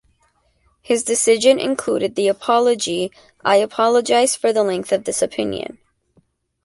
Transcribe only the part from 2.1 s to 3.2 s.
the apology